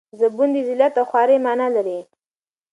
زبون 0.19 0.49
د 0.53 0.57
ذلت 0.67 0.93
او 0.99 1.05
خوارۍ 1.11 1.37
مانا 1.45 1.67
لري. 1.75 1.99